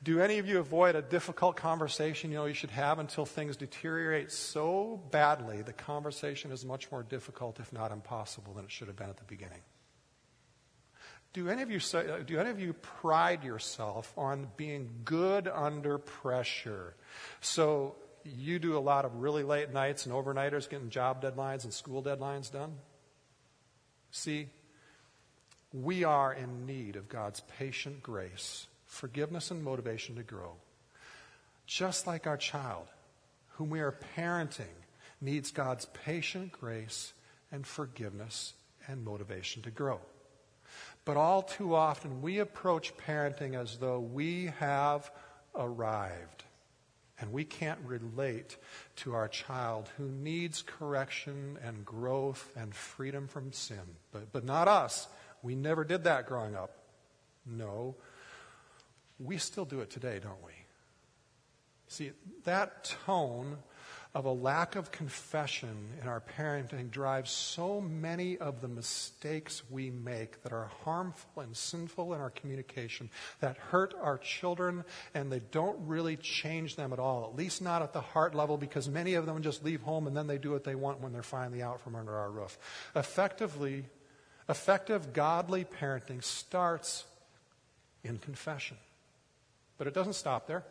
[0.00, 3.56] Do any of you avoid a difficult conversation you know you should have until things
[3.56, 8.86] deteriorate so badly the conversation is much more difficult, if not impossible, than it should
[8.86, 9.60] have been at the beginning?
[11.32, 15.98] Do any of you uh, do any of you pride yourself on being good under
[15.98, 16.94] pressure?
[17.40, 21.72] So you do a lot of really late nights and overnighters getting job deadlines and
[21.72, 22.74] school deadlines done?
[24.10, 24.48] See,
[25.72, 30.52] we are in need of God's patient grace, forgiveness, and motivation to grow.
[31.66, 32.86] Just like our child,
[33.56, 34.64] whom we are parenting,
[35.20, 37.12] needs God's patient grace
[37.52, 38.54] and forgiveness
[38.86, 40.00] and motivation to grow.
[41.04, 45.10] But all too often, we approach parenting as though we have
[45.54, 46.44] arrived.
[47.20, 48.56] And we can't relate
[48.96, 53.80] to our child who needs correction and growth and freedom from sin.
[54.12, 55.08] But, but not us.
[55.42, 56.70] We never did that growing up.
[57.44, 57.96] No.
[59.18, 60.52] We still do it today, don't we?
[61.88, 62.12] See,
[62.44, 63.58] that tone
[64.14, 69.90] of a lack of confession in our parenting drives so many of the mistakes we
[69.90, 74.82] make that are harmful and sinful in our communication, that hurt our children,
[75.14, 78.56] and they don't really change them at all, at least not at the heart level,
[78.56, 81.12] because many of them just leave home and then they do what they want when
[81.12, 82.58] they're finally out from under our roof.
[82.96, 83.84] Effectively,
[84.48, 87.04] effective godly parenting starts
[88.02, 88.78] in confession.
[89.76, 90.64] But it doesn't stop there.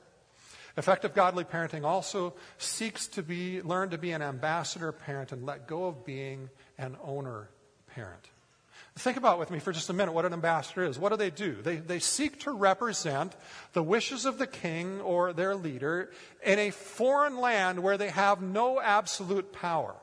[0.78, 5.68] Effective godly parenting also seeks to be, learn to be an ambassador parent and let
[5.68, 7.50] go of being an owner
[7.88, 8.30] parent.
[8.96, 11.00] Think about with me for just a minute what an ambassador is.
[11.00, 11.62] What do they do?
[11.62, 13.36] They, they seek to represent
[13.74, 16.12] the wishes of the king or their leader
[16.44, 19.96] in a foreign land where they have no absolute power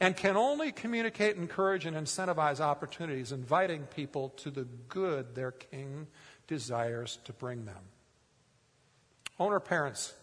[0.00, 6.06] and can only communicate, encourage, and incentivize opportunities, inviting people to the good their king
[6.46, 7.82] desires to bring them.
[9.38, 10.14] Owner parents,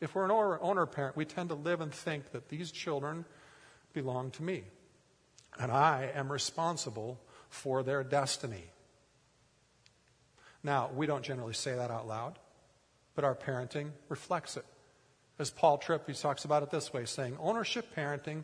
[0.00, 3.24] if we're an owner, parent, we tend to live and think that these children
[3.92, 4.64] belong to me.
[5.58, 8.64] And I am responsible for their destiny.
[10.62, 12.38] Now, we don't generally say that out loud,
[13.14, 14.64] but our parenting reflects it.
[15.38, 18.42] As Paul Tripp, he talks about it this way, saying, ownership parenting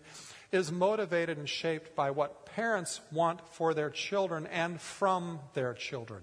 [0.52, 6.22] is motivated and shaped by what parents want for their children and from their children.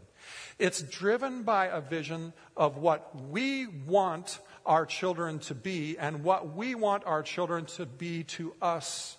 [0.58, 6.56] It's driven by a vision of what we want our children to be and what
[6.56, 9.18] we want our children to be to us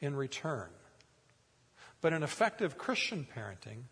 [0.00, 0.68] in return.
[2.00, 3.84] But in effective Christian parenting,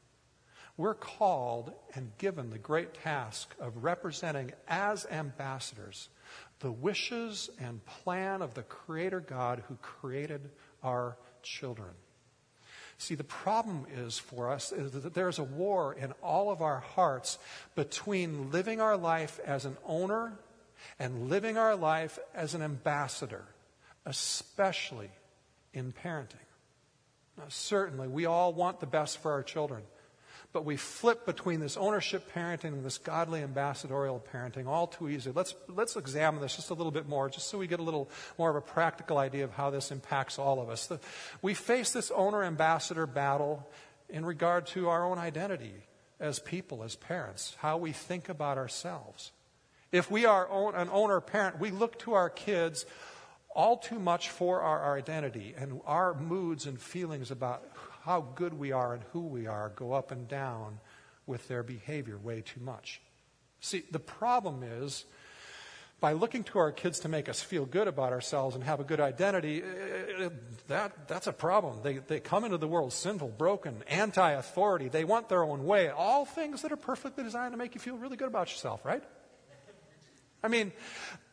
[0.77, 6.09] we're called and given the great task of representing as ambassadors
[6.63, 10.49] the wishes and plan of the Creator God who created
[10.83, 11.91] our children.
[12.99, 16.79] See, the problem is for us is that there's a war in all of our
[16.79, 17.39] hearts
[17.75, 20.39] between living our life as an owner
[21.01, 23.45] and living our life as an ambassador,
[24.07, 25.11] especially
[25.75, 26.37] in parenting.
[27.37, 29.83] Now, certainly, we all want the best for our children.
[30.53, 35.33] But we flip between this ownership parenting and this godly ambassadorial parenting all too easily.
[35.35, 38.11] Let's, let's examine this just a little bit more, just so we get a little
[38.39, 40.89] more of a practical idea of how this impacts all of us.
[40.89, 41.01] The,
[41.41, 43.67] we face this owner ambassador battle
[44.11, 45.87] in regard to our own identity
[46.21, 49.33] as people, as parents, how we think about ourselves.
[49.91, 52.85] If we are an owner parent, we look to our kids
[53.55, 57.72] all too much for our, our identity and our moods and feelings about
[58.05, 60.79] how good we are and who we are go up and down
[61.27, 63.01] with their behavior way too much.
[63.61, 65.05] See, the problem is
[66.01, 68.85] by looking to our kids to make us feel good about ourselves and have a
[68.85, 70.29] good identity, eh, eh,
[70.67, 71.79] that, that's a problem.
[71.85, 74.89] They, they come into the world sinful, broken, anti authority.
[74.89, 75.91] They want their own way.
[75.91, 79.05] All things that are perfectly designed to make you feel really good about yourself, right?
[80.43, 80.73] I mean,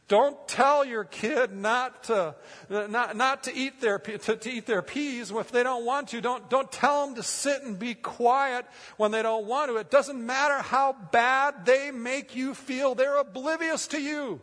[0.10, 2.36] don't tell your kid not to,
[2.68, 6.20] not, not to, eat their, to, to eat their peas if they don't want to.
[6.20, 8.66] Don't, don't tell them to sit and be quiet
[8.98, 9.78] when they don't want to.
[9.78, 14.42] It doesn't matter how bad they make you feel, they're oblivious to you.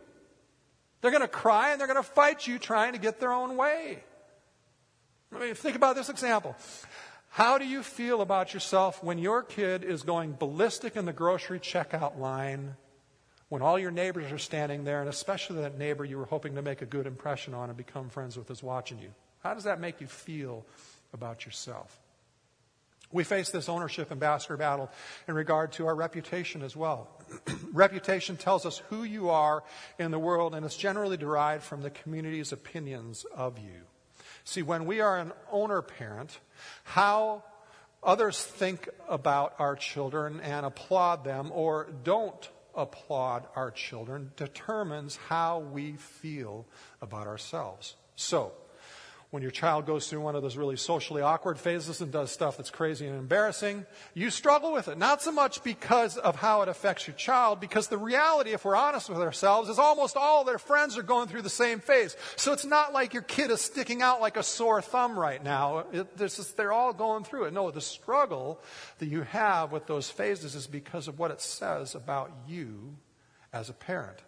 [1.01, 3.57] They're going to cry and they're going to fight you trying to get their own
[3.57, 4.03] way.
[5.35, 6.55] I mean, think about this example.
[7.29, 11.59] How do you feel about yourself when your kid is going ballistic in the grocery
[11.59, 12.77] checkout line,
[13.49, 16.61] when all your neighbors are standing there, and especially that neighbor you were hoping to
[16.61, 19.09] make a good impression on and become friends with is watching you?
[19.43, 20.65] How does that make you feel
[21.13, 21.97] about yourself?
[23.11, 24.91] We face this ownership ambassador battle
[25.29, 27.09] in regard to our reputation as well.
[27.71, 29.63] reputation tells us who you are
[29.97, 33.85] in the world, and it's generally derived from the community's opinions of you.
[34.43, 36.37] See, when we are an owner parent,
[36.83, 37.43] how
[38.03, 45.59] others think about our children and applaud them or don't applaud our children determines how
[45.59, 46.65] we feel
[47.01, 47.95] about ourselves.
[48.15, 48.53] So,
[49.29, 52.55] when your child goes through one of those really socially awkward phases and does stuff
[52.55, 54.97] that's crazy and embarrassing, you struggle with it.
[54.97, 58.77] Not so much because of how it affects your child, because the reality, if we're
[58.77, 62.15] honest with ourselves, is almost all their friends are going through the same phase.
[62.37, 65.83] So it's not like your kid is sticking out like a sore thumb right now.
[65.91, 67.53] It, just, they're all going through it.
[67.53, 68.61] No, the struggle
[68.99, 72.95] that you have with those phases is because of what it says about you
[73.51, 74.19] as a parent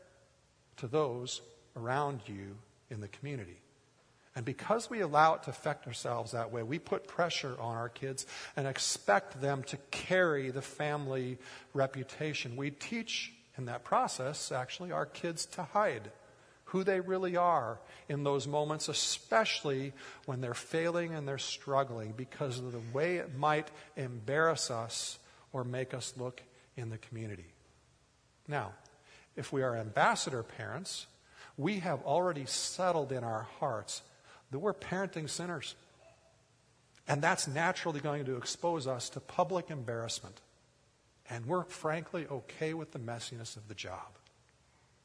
[0.77, 1.41] to those
[1.77, 2.57] around you
[2.89, 3.61] in the community.
[4.39, 7.89] And because we allow it to affect ourselves that way, we put pressure on our
[7.89, 8.25] kids
[8.55, 11.37] and expect them to carry the family
[11.73, 12.55] reputation.
[12.55, 16.09] We teach in that process, actually, our kids to hide
[16.63, 19.91] who they really are in those moments, especially
[20.25, 25.19] when they're failing and they're struggling, because of the way it might embarrass us
[25.51, 26.41] or make us look
[26.77, 27.51] in the community.
[28.47, 28.71] Now,
[29.35, 31.07] if we are ambassador parents,
[31.57, 34.01] we have already settled in our hearts
[34.51, 35.75] that we're parenting sinners.
[37.07, 40.41] And that's naturally going to expose us to public embarrassment.
[41.29, 44.15] And we're frankly okay with the messiness of the job.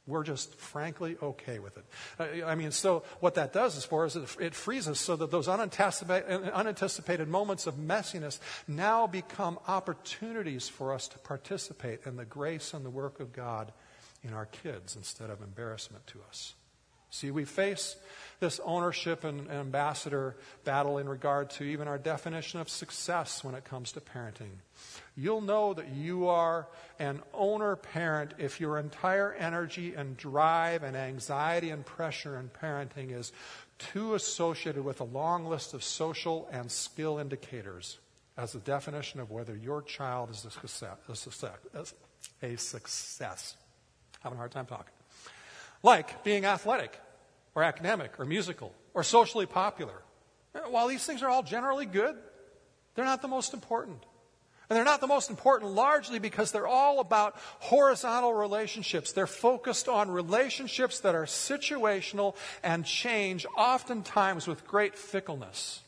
[0.07, 2.43] We're just frankly okay with it.
[2.45, 5.47] I mean, so what that does is for us, it frees us so that those
[5.47, 12.85] unanticipated moments of messiness now become opportunities for us to participate in the grace and
[12.85, 13.73] the work of God
[14.23, 16.53] in our kids instead of embarrassment to us.
[17.15, 17.95] See, we face
[18.41, 23.63] this ownership and ambassador battle in regard to even our definition of success when it
[23.63, 24.51] comes to parenting.
[25.15, 26.67] You'll know that you are
[26.99, 33.17] an owner parent if your entire energy and drive and anxiety and pressure in parenting
[33.17, 33.31] is
[33.79, 37.97] too associated with a long list of social and skill indicators
[38.37, 40.97] as a definition of whether your child is a success.
[41.07, 41.93] A success.
[42.43, 43.55] A success.
[44.19, 44.91] Having a hard time talking.
[45.81, 46.99] Like being athletic
[47.55, 50.03] or academic or musical or socially popular.
[50.53, 52.15] Uh, while these things are all generally good,
[52.93, 54.03] they're not the most important.
[54.69, 59.11] And they're not the most important largely because they're all about horizontal relationships.
[59.11, 65.81] They're focused on relationships that are situational and change, oftentimes with great fickleness.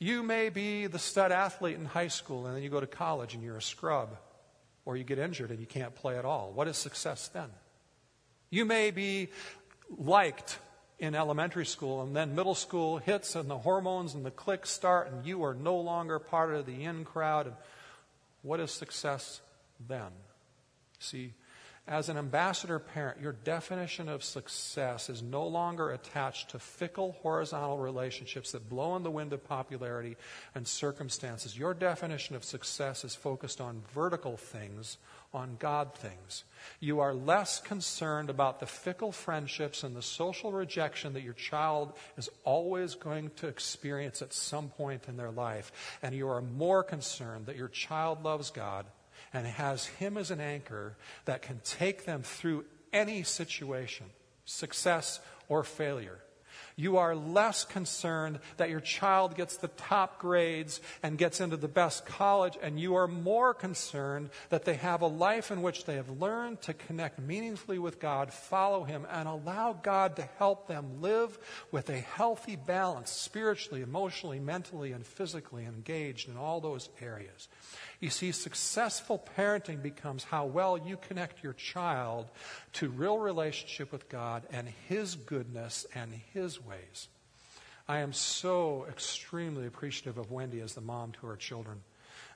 [0.00, 3.34] You may be the stud athlete in high school and then you go to college
[3.34, 4.16] and you're a scrub,
[4.84, 6.50] or you get injured and you can't play at all.
[6.52, 7.48] What is success then?
[8.50, 9.28] You may be
[9.96, 10.58] liked
[10.98, 15.10] in elementary school, and then middle school hits, and the hormones and the cliques start,
[15.10, 17.46] and you are no longer part of the in crowd.
[17.46, 17.56] And
[18.42, 19.40] what is success
[19.88, 20.10] then?
[20.98, 21.34] See,
[21.86, 27.76] as an ambassador parent, your definition of success is no longer attached to fickle horizontal
[27.76, 30.16] relationships that blow in the wind of popularity
[30.54, 31.58] and circumstances.
[31.58, 34.96] Your definition of success is focused on vertical things
[35.34, 36.44] on God things.
[36.80, 41.92] You are less concerned about the fickle friendships and the social rejection that your child
[42.16, 45.72] is always going to experience at some point in their life.
[46.02, 48.86] And you are more concerned that your child loves God
[49.34, 54.06] and has Him as an anchor that can take them through any situation,
[54.44, 56.20] success or failure.
[56.76, 61.68] You are less concerned that your child gets the top grades and gets into the
[61.68, 65.94] best college, and you are more concerned that they have a life in which they
[65.96, 71.00] have learned to connect meaningfully with God, follow Him, and allow God to help them
[71.00, 71.38] live
[71.70, 77.48] with a healthy balance, spiritually, emotionally, mentally, and physically engaged in all those areas.
[78.00, 82.26] You see, successful parenting becomes how well you connect your child
[82.74, 87.08] to real relationship with God and His goodness and His ways.
[87.88, 91.82] I am so extremely appreciative of Wendy as the mom to her children.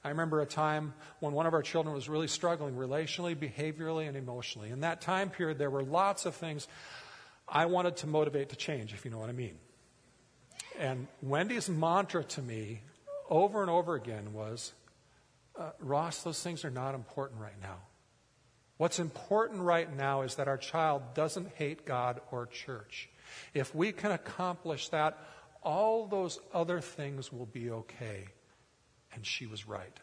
[0.04, 4.16] I remember a time when one of our children was really struggling relationally, behaviorally, and
[4.16, 4.70] emotionally.
[4.70, 6.68] In that time period, there were lots of things
[7.48, 9.58] I wanted to motivate to change, if you know what I mean.
[10.78, 12.82] And Wendy's mantra to me
[13.28, 14.72] over and over again was
[15.58, 17.78] uh, Ross, those things are not important right now.
[18.76, 23.08] What's important right now is that our child doesn't hate God or church.
[23.52, 25.18] If we can accomplish that,
[25.62, 28.26] all those other things will be okay.
[29.12, 29.98] And she was right.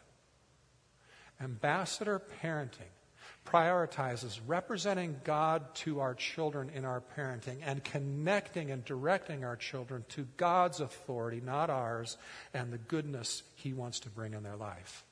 [1.40, 2.92] Ambassador parenting
[3.46, 10.04] prioritizes representing God to our children in our parenting and connecting and directing our children
[10.10, 12.18] to God's authority, not ours,
[12.52, 15.04] and the goodness He wants to bring in their life.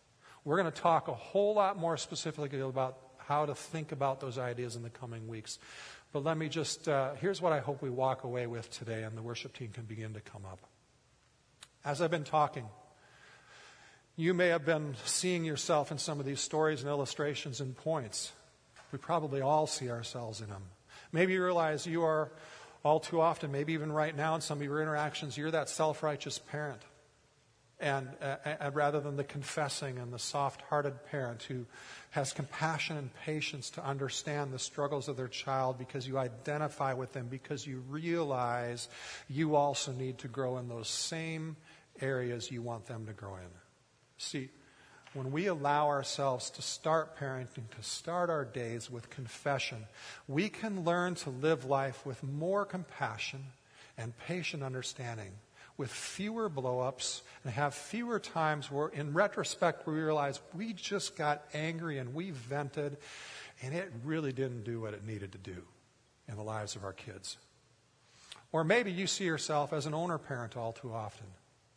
[0.45, 4.37] We're going to talk a whole lot more specifically about how to think about those
[4.37, 5.59] ideas in the coming weeks.
[6.13, 9.17] But let me just, uh, here's what I hope we walk away with today, and
[9.17, 10.61] the worship team can begin to come up.
[11.85, 12.67] As I've been talking,
[14.17, 18.31] you may have been seeing yourself in some of these stories and illustrations and points.
[18.93, 20.63] We probably all see ourselves in them.
[21.11, 22.31] Maybe you realize you are
[22.85, 26.03] all too often, maybe even right now in some of your interactions, you're that self
[26.03, 26.83] righteous parent
[27.81, 31.67] and, uh, and rather than the confessing and the soft hearted parent who
[32.11, 37.13] has compassion and patience to understand the struggles of their child because you identify with
[37.13, 38.89] them, because you realize
[39.29, 41.57] you also need to grow in those same
[42.01, 43.51] areas you want them to grow in.
[44.19, 44.49] See,
[45.13, 49.87] when we allow ourselves to start parenting, to start our days with confession,
[50.27, 53.45] we can learn to live life with more compassion
[53.97, 55.31] and patient understanding
[55.77, 61.45] with fewer blowups and have fewer times where, in retrospect, we realize we just got
[61.53, 62.97] angry and we vented,
[63.63, 65.63] and it really didn't do what it needed to do
[66.29, 67.37] in the lives of our kids.
[68.53, 71.27] Or maybe you see yourself as an owner parent all too often.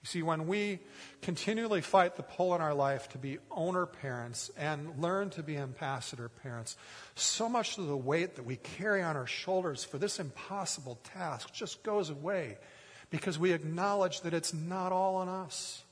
[0.03, 0.79] You see, when we
[1.23, 5.57] continually fight the pull in our life to be owner parents and learn to be
[5.57, 6.77] ambassador parents,
[7.15, 11.51] so much of the weight that we carry on our shoulders for this impossible task
[11.51, 12.57] just goes away
[13.09, 15.83] because we acknowledge that it's not all on us.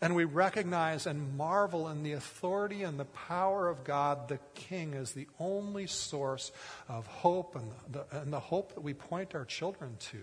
[0.00, 4.94] And we recognize and marvel in the authority and the power of God, the King,
[4.94, 6.52] as the only source
[6.88, 10.18] of hope and the, and the hope that we point our children to.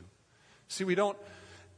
[0.67, 1.17] See, we don't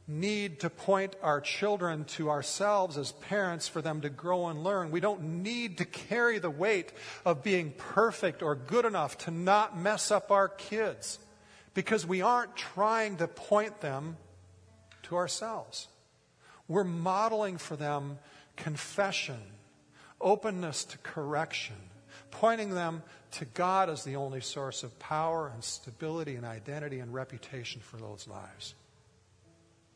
[0.08, 4.90] need to point our children to ourselves as parents for them to grow and learn.
[4.90, 6.92] We don't need to carry the weight
[7.24, 11.18] of being perfect or good enough to not mess up our kids
[11.74, 14.16] because we aren't trying to point them
[15.08, 15.88] to ourselves.
[16.68, 18.18] We're modeling for them
[18.56, 19.40] confession,
[20.20, 21.76] openness to correction,
[22.30, 23.02] pointing them
[23.32, 27.98] to God as the only source of power and stability and identity and reputation for
[27.98, 28.74] those lives.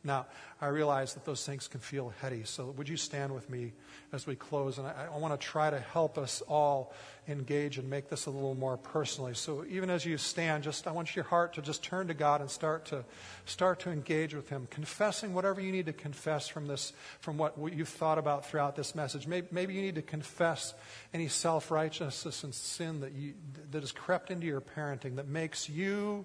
[0.03, 0.27] Now,
[0.63, 3.73] I realize that those things can feel heady, so would you stand with me
[4.13, 4.79] as we close?
[4.79, 6.95] And I, I want to try to help us all
[7.29, 9.35] engage and make this a little more personally.
[9.35, 12.41] So even as you stand, just I want your heart to just turn to God
[12.41, 13.05] and start to
[13.45, 17.57] start to engage with Him, confessing whatever you need to confess from this, from what
[17.73, 19.27] you've thought about throughout this message.
[19.27, 20.73] Maybe, maybe you need to confess
[21.13, 23.35] any self righteousness and sin that you
[23.71, 26.25] that has crept into your parenting that makes you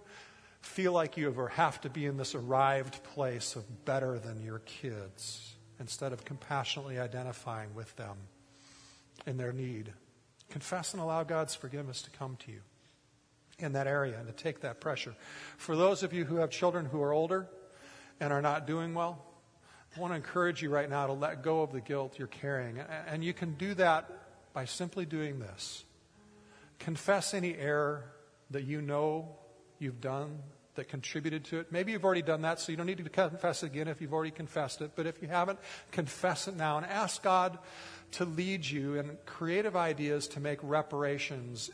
[0.66, 4.59] feel like you ever have to be in this arrived place of better than your
[4.59, 8.18] kids instead of compassionately identifying with them
[9.26, 9.93] in their need.
[10.49, 12.61] Confess and allow God's forgiveness to come to you
[13.59, 15.16] in that area and to take that pressure.
[15.57, 17.47] For those of you who have children who are older
[18.20, 19.24] and are not doing well,
[19.95, 22.80] I want to encourage you right now to let go of the guilt you're carrying.
[23.07, 24.09] And you can do that
[24.53, 25.84] by simply doing this
[26.80, 28.03] confess any error
[28.51, 29.30] that you know
[29.80, 30.39] you've done
[30.76, 31.72] that contributed to it.
[31.72, 34.32] Maybe you've already done that, so you don't need to confess again if you've already
[34.32, 34.92] confessed it.
[34.96, 35.60] But if you haven't,
[35.92, 37.58] confess it now and ask God
[38.12, 41.72] to lead you in creative ideas to make reparations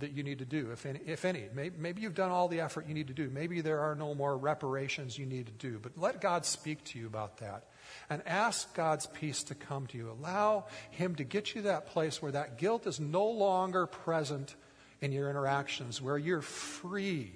[0.00, 1.00] that you need to do, if any.
[1.06, 1.48] If any.
[1.54, 3.30] Maybe you've done all the effort you need to do.
[3.30, 5.78] Maybe there are no more reparations you need to do.
[5.78, 7.64] But let God speak to you about that.
[8.10, 10.10] And ask God's peace to come to you.
[10.10, 14.56] Allow Him to get you that place where that guilt is no longer present
[15.00, 17.32] in your interactions, where you're free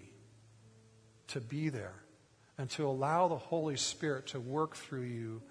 [1.33, 1.95] to be there
[2.59, 5.43] and to allow the Holy Spirit to work through you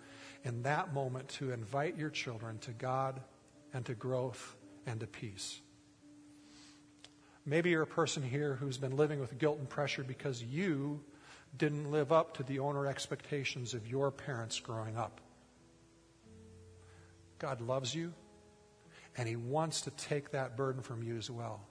[0.44, 3.22] in that moment to invite your children to God
[3.74, 4.56] and to growth
[4.86, 5.60] and to peace.
[7.46, 11.02] Maybe you're a person here who's been living with guilt and pressure because you
[11.58, 15.20] didn't live up to the owner expectations of your parents growing up.
[17.40, 18.14] God loves you,
[19.18, 21.62] and He wants to take that burden from you as well.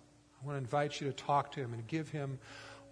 [0.42, 2.40] I want to invite you to talk to Him and give Him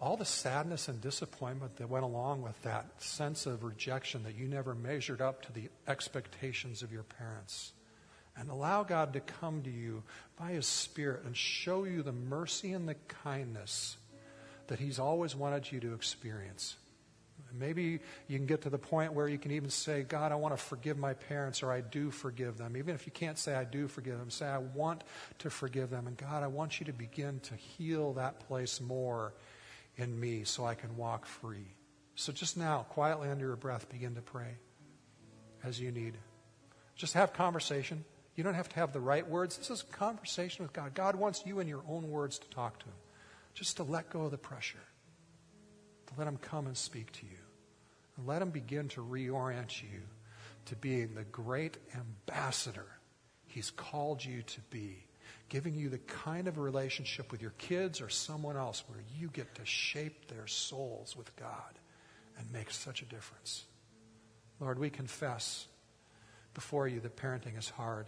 [0.00, 4.46] all the sadness and disappointment that went along with that sense of rejection that you
[4.46, 7.72] never measured up to the expectations of your parents.
[8.36, 10.04] And allow God to come to you
[10.38, 13.96] by His Spirit and show you the mercy and the kindness
[14.68, 16.76] that He's always wanted you to experience.
[17.58, 20.56] Maybe you can get to the point where you can even say, God, I want
[20.56, 22.76] to forgive my parents, or I do forgive them.
[22.76, 25.02] Even if you can't say, I do forgive them, say, I want
[25.38, 26.06] to forgive them.
[26.06, 29.32] And God, I want you to begin to heal that place more
[29.98, 31.74] in me so I can walk free.
[32.14, 34.56] So just now, quietly under your breath, begin to pray
[35.62, 36.16] as you need.
[36.96, 38.04] Just have conversation.
[38.34, 39.58] You don't have to have the right words.
[39.58, 40.94] This is conversation with God.
[40.94, 42.94] God wants you in your own words to talk to Him.
[43.54, 44.78] Just to let go of the pressure.
[46.06, 47.38] To let Him come and speak to you.
[48.16, 50.00] And let Him begin to reorient you
[50.66, 52.86] to being the great ambassador
[53.48, 55.04] He's called you to be
[55.48, 59.54] giving you the kind of relationship with your kids or someone else where you get
[59.54, 61.78] to shape their souls with God
[62.38, 63.64] and make such a difference.
[64.60, 65.66] Lord, we confess
[66.54, 68.06] before you that parenting is hard.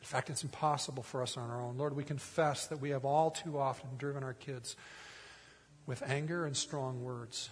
[0.00, 1.76] In fact, it's impossible for us on our own.
[1.76, 4.76] Lord, we confess that we have all too often driven our kids
[5.86, 7.50] with anger and strong words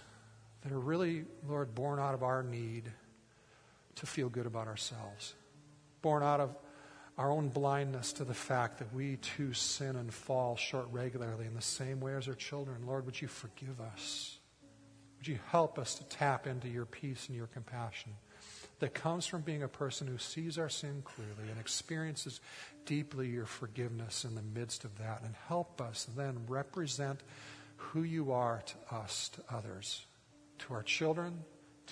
[0.62, 2.90] that are really, Lord, born out of our need
[3.96, 5.34] to feel good about ourselves,
[6.02, 6.56] born out of
[7.18, 11.54] our own blindness to the fact that we too sin and fall short regularly in
[11.54, 12.86] the same way as our children.
[12.86, 14.38] Lord, would you forgive us?
[15.18, 18.12] Would you help us to tap into your peace and your compassion
[18.78, 22.40] that comes from being a person who sees our sin clearly and experiences
[22.86, 25.22] deeply your forgiveness in the midst of that?
[25.24, 27.20] And help us then represent
[27.76, 30.06] who you are to us, to others,
[30.60, 31.42] to our children,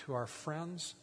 [0.05, 0.95] to our friends,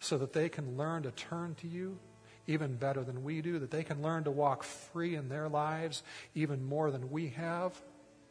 [0.00, 2.00] so that they can learn to turn to you
[2.48, 6.02] even better than we do, that they can learn to walk free in their lives
[6.34, 7.80] even more than we have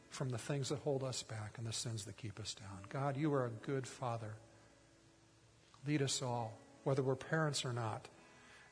[0.09, 2.80] from the things that hold us back and the sins that keep us down.
[2.89, 4.34] God, you are a good Father.
[5.86, 8.07] Lead us all, whether we're parents or not.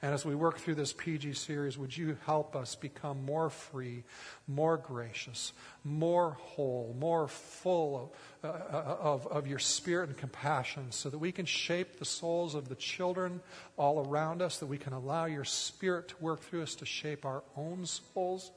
[0.06, 4.04] And as we work through this PG series, would you help us become more free,
[4.48, 5.52] more gracious,
[5.84, 11.32] more whole, more full of, uh, of, of, your spirit and compassion so that we
[11.32, 13.42] can shape the souls of the children
[13.78, 17.26] all around us, that we can allow your spirit to work through us to shape
[17.26, 18.52] our own souls,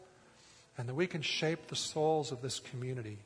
[0.76, 3.16] and that we can shape the souls of this community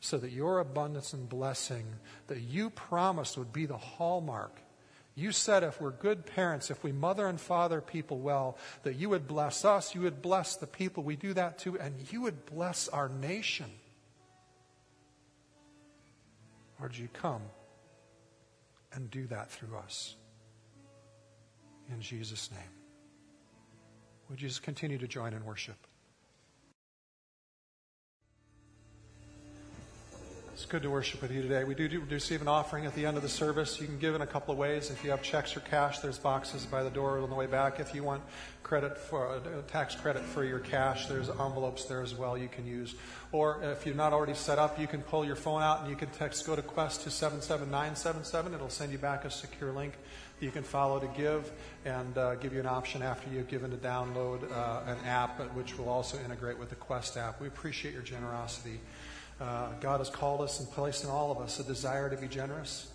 [0.00, 1.84] so that your abundance and blessing
[2.28, 4.62] that you promised would be the hallmark
[5.16, 9.08] you said if we're good parents, if we mother and father people well, that you
[9.08, 12.44] would bless us, you would bless the people we do that to, and you would
[12.44, 13.70] bless our nation.
[16.78, 17.40] Lord, you come
[18.92, 20.14] and do that through us.
[21.90, 22.60] In Jesus' name.
[24.28, 25.85] Would you just continue to join in worship?
[30.56, 31.64] It's good to worship with you today.
[31.64, 33.78] We do, do receive an offering at the end of the service.
[33.78, 34.90] You can give in a couple of ways.
[34.90, 37.78] If you have checks or cash, there's boxes by the door on the way back.
[37.78, 38.22] If you want
[38.62, 42.66] credit for uh, tax credit for your cash, there's envelopes there as well you can
[42.66, 42.94] use.
[43.32, 45.94] Or if you're not already set up, you can pull your phone out and you
[45.94, 48.54] can text go to Quest to 77977.
[48.54, 49.92] It'll send you back a secure link
[50.40, 51.52] that you can follow to give
[51.84, 55.76] and uh, give you an option after you've given to download uh, an app which
[55.76, 57.42] will also integrate with the Quest app.
[57.42, 58.80] We appreciate your generosity.
[59.40, 62.28] Uh, God has called us and placed in all of us a desire to be
[62.28, 62.88] generous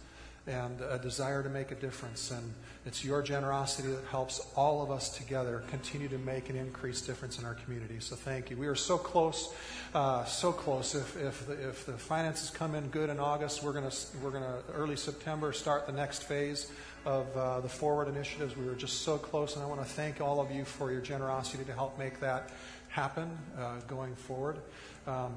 [0.47, 2.31] and a desire to make a difference.
[2.31, 2.53] And
[2.85, 7.37] it's your generosity that helps all of us together continue to make an increased difference
[7.37, 7.99] in our community.
[7.99, 8.57] So thank you.
[8.57, 9.53] We are so close,
[9.93, 10.95] uh, so close.
[10.95, 14.31] If, if, the, if the finances come in good in August, we're going to we're
[14.31, 16.71] to early September start the next phase
[17.05, 18.57] of uh, the forward initiatives.
[18.57, 21.01] We were just so close, and I want to thank all of you for your
[21.01, 22.49] generosity to help make that
[22.89, 24.57] happen uh, going forward.
[25.05, 25.35] Um,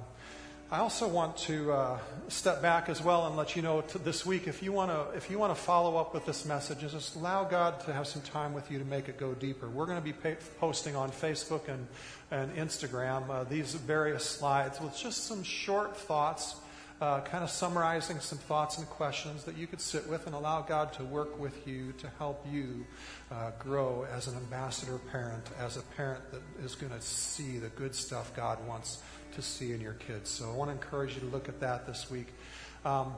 [0.74, 4.48] I also want to uh, step back as well and let you know this week
[4.48, 7.44] if you want to if you want to follow up with this message, just allow
[7.44, 9.68] God to have some time with you to make it go deeper.
[9.68, 11.86] We're going to be posting on Facebook and
[12.32, 16.56] and Instagram uh, these various slides with just some short thoughts,
[17.00, 20.60] uh, kind of summarizing some thoughts and questions that you could sit with and allow
[20.60, 22.84] God to work with you to help you
[23.30, 27.68] uh, grow as an ambassador parent, as a parent that is going to see the
[27.68, 29.04] good stuff God wants
[29.34, 30.30] to see in your kids.
[30.30, 32.28] So I want to encourage you to look at that this week.
[32.84, 33.14] Um,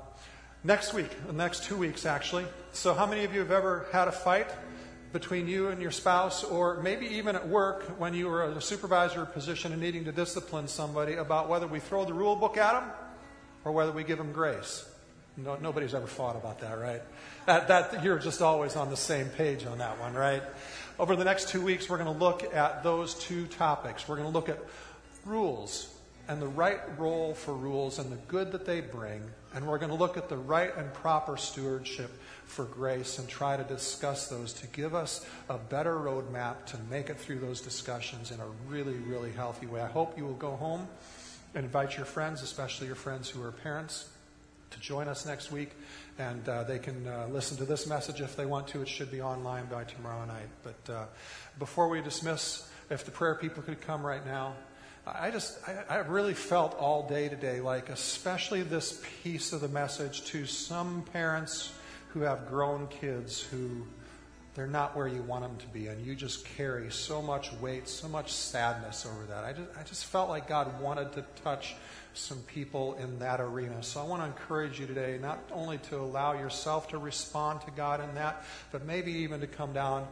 [0.64, 2.46] next week, the next two weeks actually.
[2.72, 4.48] So, how many of you have ever had a fight
[5.12, 8.60] between you and your spouse, or maybe even at work when you were in a
[8.60, 12.72] supervisor position and needing to discipline somebody about whether we throw the rule book at
[12.72, 12.90] them
[13.64, 14.86] or whether we give them grace?
[15.38, 17.02] No, nobody's ever fought about that, right?
[17.46, 20.42] That, that, you're just always on the same page on that one, right?
[20.98, 24.08] Over the next two weeks, we're going to look at those two topics.
[24.08, 24.58] We're going to look at
[25.24, 25.95] rules
[26.28, 29.22] and the right role for rules and the good that they bring.
[29.54, 32.10] And we're going to look at the right and proper stewardship
[32.44, 37.10] for grace and try to discuss those to give us a better roadmap to make
[37.10, 39.80] it through those discussions in a really, really healthy way.
[39.80, 40.86] I hope you will go home
[41.54, 44.08] and invite your friends, especially your friends who are parents,
[44.70, 45.70] to join us next week.
[46.18, 48.82] And uh, they can uh, listen to this message if they want to.
[48.82, 50.48] It should be online by tomorrow night.
[50.62, 51.04] But uh,
[51.58, 54.54] before we dismiss, if the prayer people could come right now.
[55.06, 59.68] I just, I, I, really felt all day today, like especially this piece of the
[59.68, 61.72] message to some parents
[62.08, 63.86] who have grown kids who
[64.56, 67.88] they're not where you want them to be, and you just carry so much weight,
[67.88, 69.44] so much sadness over that.
[69.44, 71.76] I just, I just felt like God wanted to touch
[72.14, 73.82] some people in that arena.
[73.82, 77.70] So I want to encourage you today not only to allow yourself to respond to
[77.72, 80.08] God in that, but maybe even to come down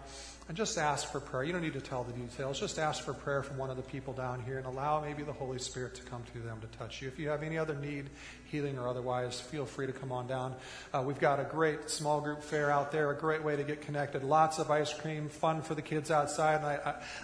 [0.46, 1.44] and just ask for prayer.
[1.44, 2.60] You don't need to tell the details.
[2.60, 5.32] Just ask for prayer from one of the people down here and allow maybe the
[5.32, 7.08] Holy Spirit to come to them to touch you.
[7.08, 8.10] If you have any other need,
[8.44, 10.54] healing or otherwise, feel free to come on down.
[10.92, 13.80] Uh, we've got a great small group fair out there, a great way to get
[13.80, 14.22] connected.
[14.22, 16.56] Lots of ice cream, fun for the kids outside.
[16.56, 16.74] And I,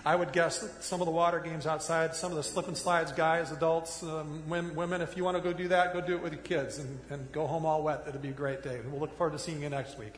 [0.04, 2.76] I, I would guess some of the water games outside, some of the slip and
[2.76, 6.22] slides, guys, adults, um, women, if you want to go do that, go do it
[6.22, 8.04] with your kids and, and go home all wet.
[8.08, 8.80] It'll be a great day.
[8.90, 10.14] We'll look forward to seeing you next week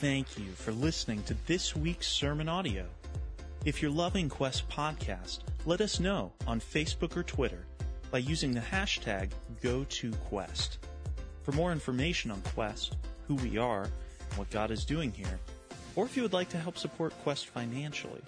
[0.00, 2.86] thank you for listening to this week's sermon audio.
[3.66, 7.66] If you're loving Quest Podcast, let us know on Facebook or Twitter
[8.10, 9.30] by using the hashtag
[9.62, 10.78] GoToQuest.
[11.42, 12.96] For more information on Quest,
[13.28, 15.38] who we are, and what God is doing here,
[15.96, 18.22] or if you would like to help support Quest financially,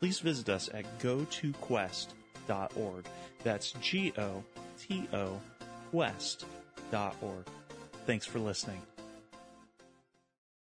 [0.00, 3.06] please visit us at gotoquest.org.
[3.44, 4.42] That's G O
[4.76, 5.40] T O
[5.92, 7.46] Quest.org.
[8.06, 8.82] Thanks for listening.